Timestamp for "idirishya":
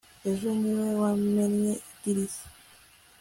1.89-2.47